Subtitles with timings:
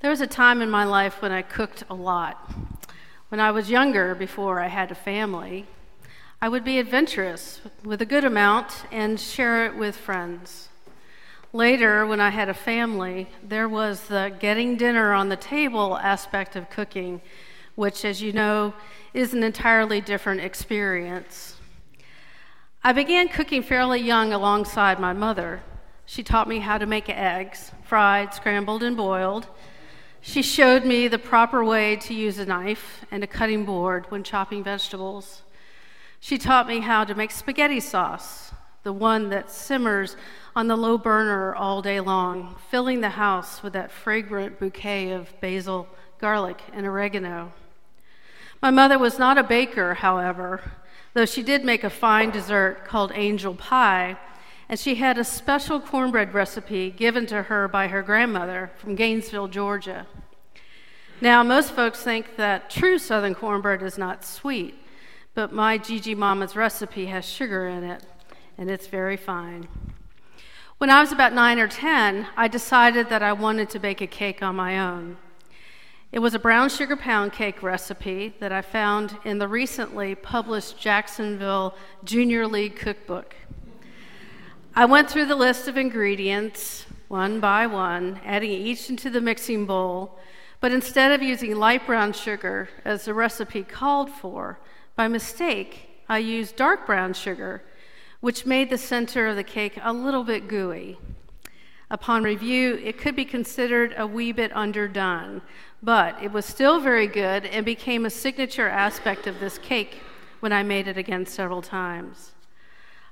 [0.00, 2.50] There was a time in my life when I cooked a lot.
[3.28, 5.66] When I was younger, before I had a family,
[6.40, 10.70] I would be adventurous with a good amount and share it with friends.
[11.52, 16.56] Later, when I had a family, there was the getting dinner on the table aspect
[16.56, 17.20] of cooking,
[17.74, 18.72] which, as you know,
[19.12, 21.56] is an entirely different experience.
[22.82, 25.60] I began cooking fairly young alongside my mother.
[26.06, 29.46] She taught me how to make eggs, fried, scrambled, and boiled.
[30.22, 34.22] She showed me the proper way to use a knife and a cutting board when
[34.22, 35.42] chopping vegetables.
[36.20, 38.52] She taught me how to make spaghetti sauce,
[38.82, 40.16] the one that simmers
[40.54, 45.32] on the low burner all day long, filling the house with that fragrant bouquet of
[45.40, 45.88] basil,
[46.18, 47.52] garlic, and oregano.
[48.60, 50.60] My mother was not a baker, however,
[51.14, 54.18] though she did make a fine dessert called angel pie
[54.70, 59.48] and she had a special cornbread recipe given to her by her grandmother from Gainesville,
[59.48, 60.06] Georgia.
[61.22, 64.74] Now, most folks think that true southern cornbread is not sweet,
[65.34, 68.02] but my Gigi Mama's recipe has sugar in it,
[68.56, 69.68] and it's very fine.
[70.78, 74.06] When I was about nine or ten, I decided that I wanted to bake a
[74.06, 75.18] cake on my own.
[76.10, 80.80] It was a brown sugar pound cake recipe that I found in the recently published
[80.80, 83.36] Jacksonville Junior League Cookbook.
[84.74, 89.66] I went through the list of ingredients one by one, adding each into the mixing
[89.66, 90.18] bowl,
[90.60, 94.60] but instead of using light brown sugar as the recipe called for,
[94.94, 97.62] by mistake, I used dark brown sugar,
[98.20, 100.98] which made the center of the cake a little bit gooey.
[101.90, 105.42] Upon review, it could be considered a wee bit underdone,
[105.82, 110.00] but it was still very good and became a signature aspect of this cake
[110.40, 112.32] when I made it again several times.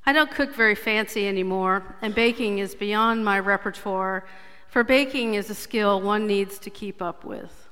[0.06, 4.24] I don't cook very fancy anymore, and baking is beyond my repertoire,
[4.68, 7.68] for baking is a skill one needs to keep up with.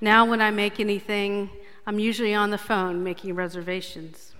[0.00, 1.50] Now, when I make anything,
[1.86, 4.34] I'm usually on the phone making reservations.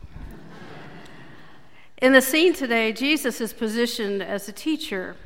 [1.99, 5.17] In the scene today, Jesus is positioned as a teacher.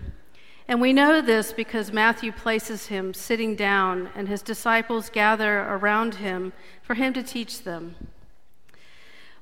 [0.68, 6.16] And we know this because Matthew places him sitting down, and his disciples gather around
[6.16, 7.94] him for him to teach them.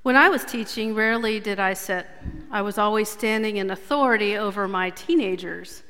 [0.03, 2.07] When I was teaching, rarely did I sit.
[2.51, 5.84] I was always standing in authority over my teenagers.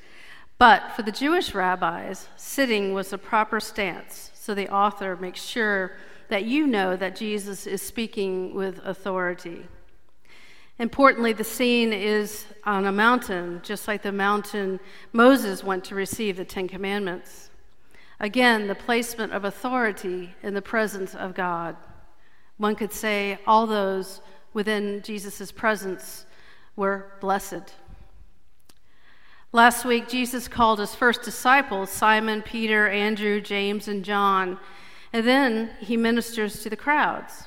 [0.59, 5.93] But for the Jewish rabbis, sitting was the proper stance, so the author makes sure
[6.29, 9.67] that you know that Jesus is speaking with authority.
[10.79, 14.81] Importantly, the scene is on a mountain, just like the mountain
[15.13, 17.51] Moses went to receive the Ten Commandments.
[18.21, 21.77] Again, the placement of authority in the presence of God.
[22.57, 24.21] One could say all those
[24.53, 26.27] within Jesus' presence
[26.77, 27.75] were blessed.
[29.55, 34.59] Last week, Jesus called his first disciples Simon, Peter, Andrew, James, and John,
[35.13, 37.45] and then he ministers to the crowds.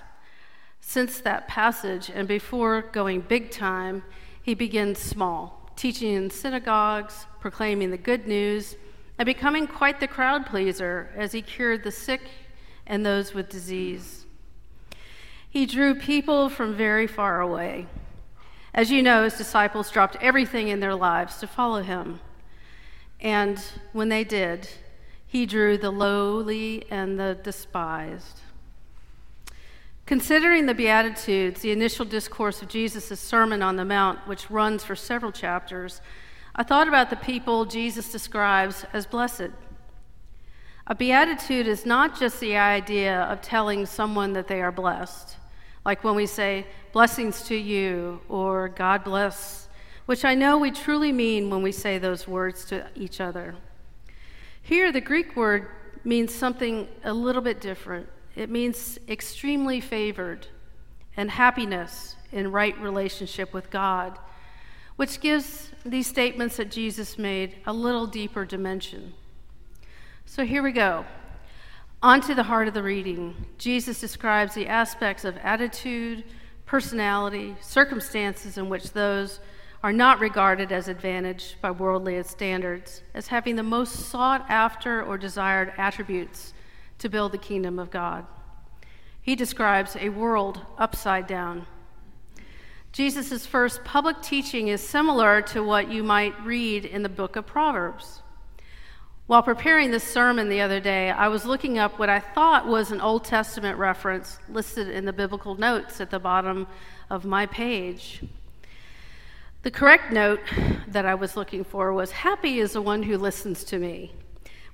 [0.79, 4.03] Since that passage, and before going big time,
[4.41, 8.77] he begins small, teaching in synagogues, proclaiming the good news,
[9.19, 12.21] and becoming quite the crowd pleaser as he cured the sick
[12.85, 14.25] and those with disease.
[15.49, 17.87] He drew people from very far away.
[18.73, 22.19] As you know, his disciples dropped everything in their lives to follow him.
[23.19, 23.59] And
[23.93, 24.69] when they did,
[25.25, 28.41] he drew the lowly and the despised.
[30.05, 34.95] Considering the Beatitudes, the initial discourse of Jesus' Sermon on the Mount, which runs for
[34.95, 36.01] several chapters,
[36.55, 39.51] I thought about the people Jesus describes as blessed.
[40.87, 45.36] A beatitude is not just the idea of telling someone that they are blessed.
[45.87, 49.69] Like when we say, blessings to you, or God bless,
[50.05, 53.55] which I know we truly mean when we say those words to each other.
[54.61, 55.69] Here, the Greek word
[56.03, 58.09] means something a little bit different.
[58.35, 60.47] It means extremely favored
[61.15, 64.19] and happiness in right relationship with God,
[64.97, 69.13] which gives these statements that Jesus made a little deeper dimension.
[70.25, 71.05] So here we go.
[72.03, 73.33] On to the heart of the reading.
[73.57, 76.23] Jesus describes the aspects of attitude,
[76.67, 79.39] personality, circumstances in which those
[79.81, 85.17] are not regarded as advantaged by worldly standards as having the most sought after or
[85.17, 86.53] desired attributes
[86.99, 88.27] to build the kingdom of God.
[89.19, 91.65] He describes a world upside down.
[92.91, 97.47] Jesus' first public teaching is similar to what you might read in the book of
[97.47, 98.21] Proverbs.
[99.27, 102.91] While preparing this sermon the other day, I was looking up what I thought was
[102.91, 106.65] an Old Testament reference listed in the biblical notes at the bottom
[107.09, 108.23] of my page.
[109.63, 110.39] The correct note
[110.87, 114.13] that I was looking for was Happy is the one who listens to me,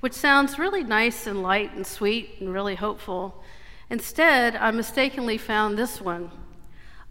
[0.02, 3.44] which sounds really nice and light and sweet and really hopeful.
[3.90, 6.30] Instead, I mistakenly found this one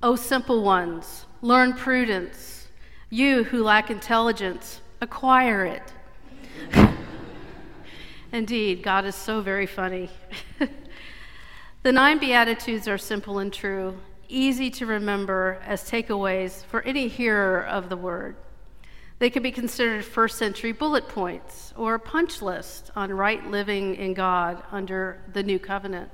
[0.00, 2.68] O simple ones, learn prudence.
[3.10, 5.92] You who lack intelligence, acquire it.
[8.32, 10.08] Indeed, God is so very funny.
[11.82, 17.62] the nine Beatitudes are simple and true, easy to remember as takeaways for any hearer
[17.62, 18.36] of the word.
[19.18, 23.96] They could be considered first century bullet points or a punch list on right living
[23.96, 26.10] in God under the new covenant.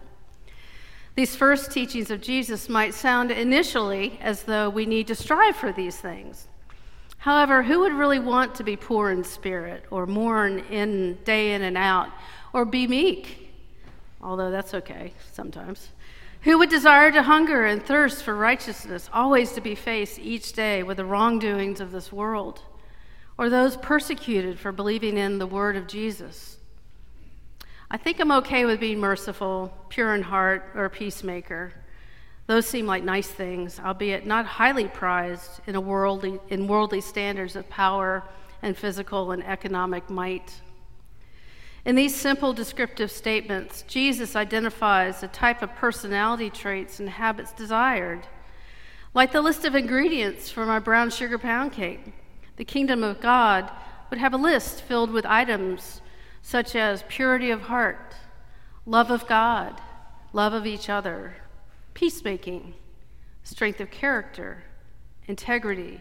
[1.14, 5.70] These first teachings of Jesus might sound initially as though we need to strive for
[5.70, 6.47] these things.
[7.18, 11.62] However, who would really want to be poor in spirit or mourn in day in
[11.62, 12.08] and out
[12.52, 13.52] or be meek?
[14.22, 15.90] Although that's okay sometimes.
[16.42, 20.84] Who would desire to hunger and thirst for righteousness, always to be faced each day
[20.84, 22.62] with the wrongdoings of this world,
[23.36, 26.58] or those persecuted for believing in the word of Jesus?
[27.90, 31.72] I think I'm okay with being merciful, pure in heart, or peacemaker.
[32.48, 37.54] Those seem like nice things, albeit not highly prized in, a worldly, in worldly standards
[37.56, 38.24] of power
[38.62, 40.54] and physical and economic might.
[41.84, 48.26] In these simple descriptive statements, Jesus identifies the type of personality traits and habits desired.
[49.12, 52.14] Like the list of ingredients for my brown sugar pound cake,
[52.56, 53.70] the kingdom of God
[54.08, 56.00] would have a list filled with items
[56.40, 58.14] such as purity of heart,
[58.86, 59.82] love of God,
[60.32, 61.36] love of each other,
[61.98, 62.72] peacemaking,
[63.42, 64.62] strength of character,
[65.26, 66.00] integrity,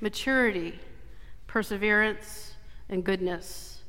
[0.00, 0.78] maturity,
[1.48, 2.52] perseverance,
[2.88, 3.82] and goodness,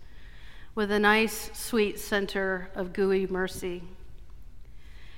[0.74, 3.84] with a nice, sweet center of gooey mercy.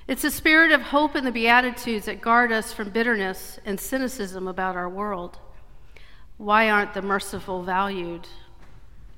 [0.06, 4.46] It's the spirit of hope in the Beatitudes that guard us from bitterness and cynicism
[4.46, 5.38] about our world.
[6.36, 8.28] Why aren't the merciful valued?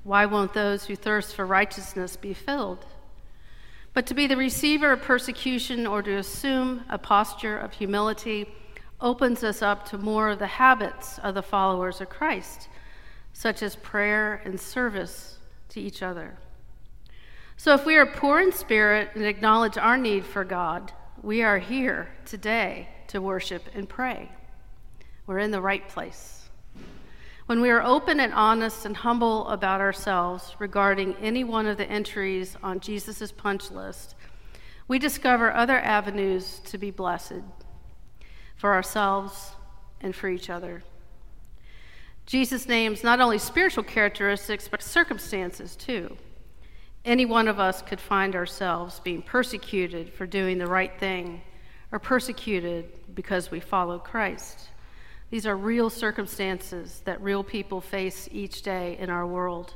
[0.05, 2.85] Why won't those who thirst for righteousness be filled?
[3.93, 8.47] But to be the receiver of persecution or to assume a posture of humility
[9.01, 12.69] opens us up to more of the habits of the followers of Christ,
[13.33, 15.39] such as prayer and service
[15.69, 16.37] to each other.
[17.57, 21.59] So, if we are poor in spirit and acknowledge our need for God, we are
[21.59, 24.31] here today to worship and pray.
[25.27, 26.40] We're in the right place.
[27.51, 31.85] When we are open and honest and humble about ourselves regarding any one of the
[31.85, 34.15] entries on Jesus' punch list,
[34.87, 37.41] we discover other avenues to be blessed
[38.55, 39.51] for ourselves
[39.99, 40.81] and for each other.
[42.25, 46.15] Jesus names not only spiritual characteristics, but circumstances too.
[47.03, 51.41] Any one of us could find ourselves being persecuted for doing the right thing
[51.91, 54.69] or persecuted because we follow Christ.
[55.31, 59.73] These are real circumstances that real people face each day in our world.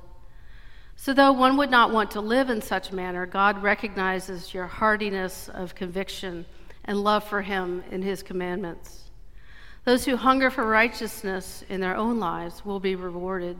[0.97, 5.49] So, though one would not want to live in such manner, God recognizes your hardiness
[5.49, 6.45] of conviction
[6.83, 9.03] and love for Him in His commandments.
[9.85, 13.57] Those who hunger for righteousness in their own lives will be rewarded.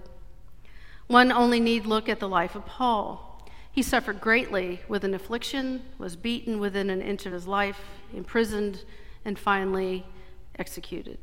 [1.08, 3.48] One only need look at the life of Paul.
[3.72, 7.80] He suffered greatly with an affliction, was beaten within an inch of his life,
[8.14, 8.84] imprisoned,
[9.24, 10.06] and finally
[10.58, 11.20] executed.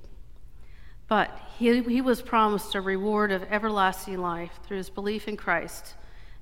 [1.12, 5.92] But he, he was promised a reward of everlasting life through his belief in Christ,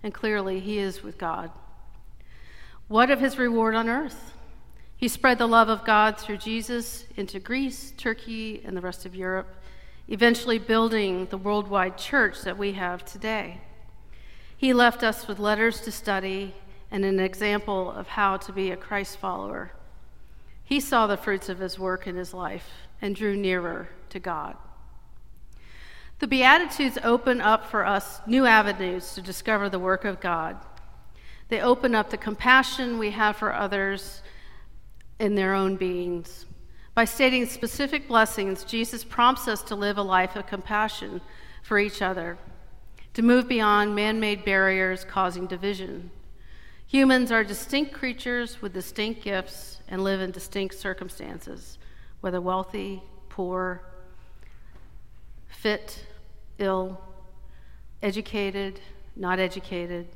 [0.01, 1.51] and clearly he is with God.
[2.87, 4.33] What of his reward on earth?
[4.97, 9.17] He spread the love of God through Jesus into Greece, Turkey, and the rest of
[9.17, 9.57] Europe,
[10.07, 13.63] eventually building the worldwide church that we have today.
[14.57, 16.55] He left us with letters to study
[16.93, 19.73] and an example of how to be a Christ follower.
[20.63, 22.71] He saw the fruits of his work in his life
[23.03, 24.57] and drew nearer to God.
[26.21, 30.59] The Beatitudes open up for us new avenues to discover the work of God.
[31.49, 34.23] They open up the compassion we have for others
[35.19, 36.47] in their own beings.
[36.95, 41.23] By stating specific blessings, Jesus prompts us to live a life of compassion
[41.63, 42.37] for each other,
[43.15, 46.11] to move beyond man made barriers causing division.
[46.87, 51.79] Humans are distinct creatures with distinct gifts and live in distinct circumstances,
[52.21, 53.83] whether wealthy, poor,
[55.51, 56.07] fit,
[56.59, 57.01] ill,
[58.03, 58.81] educated,
[59.17, 60.09] not educated,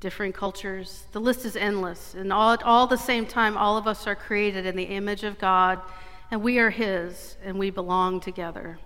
[0.00, 1.04] differing cultures.
[1.12, 2.14] The list is endless.
[2.14, 5.24] And all at all the same time, all of us are created in the image
[5.24, 5.80] of God,
[6.30, 8.78] and we are His, and we belong together.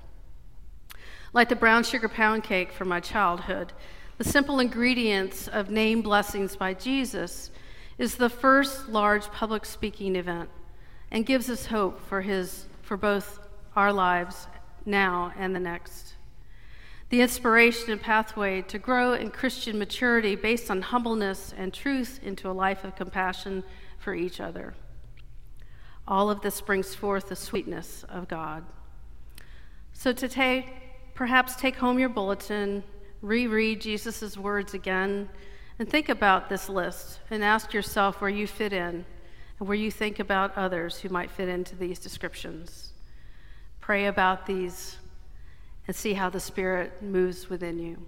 [1.33, 3.73] Like the brown sugar pound cake from my childhood,
[4.19, 7.51] the simple ingredients of name blessings by Jesus
[7.99, 10.51] is the first large public speaking event
[11.11, 13.41] and gives us hope for his for both
[13.77, 14.47] our lives
[14.85, 16.15] now and the next.
[17.13, 22.49] the inspiration and pathway to grow in Christian maturity based on humbleness and truth into
[22.49, 23.63] a life of compassion
[23.99, 24.73] for each other.
[26.09, 28.65] All of this brings forth the sweetness of God.
[29.93, 30.73] So today,
[31.13, 32.83] perhaps take home your bulletin,
[33.21, 35.29] reread Jesus' words again,
[35.79, 39.05] and think about this list and ask yourself where you fit in
[39.61, 42.95] and where you think about others who might fit into these descriptions.
[43.83, 44.97] Pray about these
[45.87, 47.99] and see how the Spirit moves within you.